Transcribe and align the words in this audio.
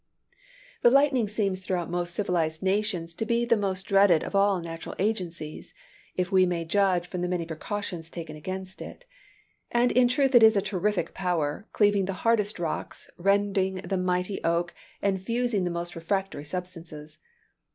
The 0.81 0.89
lightning 0.89 1.27
seems 1.27 1.59
throughout 1.59 1.87
most 1.91 2.15
civilized 2.15 2.63
nations 2.63 3.13
to 3.13 3.23
be 3.23 3.45
the 3.45 3.55
most 3.55 3.83
dreaded 3.83 4.23
of 4.23 4.33
all 4.33 4.59
natural 4.59 4.95
agencies, 4.97 5.75
if 6.15 6.31
we 6.31 6.43
may 6.47 6.65
judge 6.65 7.05
from 7.07 7.21
the 7.21 7.27
many 7.27 7.45
precautions 7.45 8.09
taken 8.09 8.35
against 8.35 8.81
it. 8.81 9.05
And 9.71 9.91
in 9.91 10.07
truth 10.07 10.33
it 10.33 10.41
is 10.41 10.57
a 10.57 10.59
terrific 10.61 11.13
power, 11.13 11.67
cleaving 11.71 12.05
the 12.05 12.13
hardest 12.25 12.57
rocks, 12.57 13.11
rending 13.19 13.75
the 13.75 13.95
mighty 13.95 14.43
oak, 14.43 14.73
and 15.03 15.21
fusing 15.21 15.65
the 15.65 15.69
most 15.69 15.95
refractory 15.95 16.45
substances. 16.45 17.19